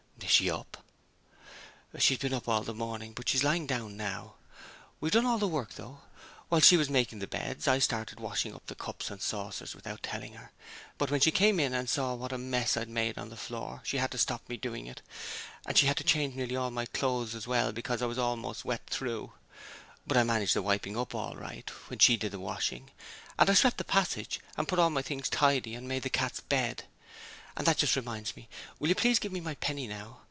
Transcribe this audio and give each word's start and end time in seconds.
'Is 0.23 0.37
she 0.37 0.49
up?' 0.49 0.77
She's 1.99 2.17
been 2.19 2.33
up 2.33 2.47
all 2.47 2.63
the 2.63 2.73
morning, 2.73 3.11
but 3.11 3.27
she's 3.27 3.43
lying 3.43 3.67
down 3.67 3.97
now. 3.97 4.35
We've 5.01 5.11
done 5.11 5.25
all 5.25 5.37
the 5.37 5.47
work, 5.47 5.73
though. 5.73 5.99
While 6.47 6.61
she 6.61 6.77
was 6.77 6.89
making 6.89 7.19
the 7.19 7.27
beds 7.27 7.67
I 7.67 7.79
started 7.79 8.17
washing 8.17 8.55
up 8.55 8.65
the 8.67 8.75
cups 8.75 9.11
and 9.11 9.21
saucers 9.21 9.75
without 9.75 10.03
telling 10.03 10.33
her, 10.35 10.53
but 10.97 11.11
when 11.11 11.19
she 11.19 11.31
came 11.31 11.59
in 11.59 11.73
and 11.73 11.89
saw 11.89 12.13
what 12.13 12.31
a 12.31 12.37
mess 12.37 12.77
I'd 12.77 12.87
made 12.87 13.17
on 13.17 13.27
the 13.27 13.35
floor, 13.35 13.81
she 13.83 13.97
had 13.97 14.09
to 14.11 14.17
stop 14.17 14.47
me 14.47 14.55
doing 14.55 14.87
it, 14.87 15.01
and 15.65 15.77
she 15.77 15.85
had 15.87 15.97
to 15.97 16.03
change 16.05 16.33
nearly 16.33 16.55
all 16.55 16.71
my 16.71 16.85
clothes 16.85 17.35
as 17.35 17.45
well, 17.45 17.73
because 17.73 18.01
I 18.01 18.05
was 18.05 18.17
almost 18.17 18.63
wet 18.63 18.87
through; 18.89 19.33
but 20.07 20.15
I 20.15 20.23
managed 20.23 20.53
the 20.55 20.61
wiping 20.63 20.95
up 20.97 21.13
all 21.13 21.35
right 21.35 21.69
when 21.89 21.99
she 21.99 22.15
did 22.15 22.31
the 22.31 22.39
washing, 22.39 22.91
and 23.37 23.49
I 23.49 23.53
swept 23.53 23.79
the 23.79 23.83
passage 23.83 24.39
and 24.55 24.65
put 24.65 24.79
all 24.79 24.89
my 24.91 25.01
things 25.01 25.27
tidy 25.27 25.75
and 25.75 25.89
made 25.89 26.03
the 26.03 26.09
cat's 26.09 26.39
bed. 26.39 26.85
And 27.57 27.67
that 27.67 27.77
just 27.77 27.97
reminds 27.97 28.37
me: 28.37 28.47
will 28.79 28.87
you 28.87 28.95
please 28.95 29.19
give 29.19 29.33
me 29.33 29.41
my 29.41 29.55
penny 29.55 29.85
now? 29.89 30.19